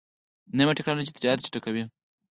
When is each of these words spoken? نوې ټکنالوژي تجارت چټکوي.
نوې 0.57 0.73
ټکنالوژي 0.77 1.11
تجارت 1.17 1.41
چټکوي. 1.45 1.83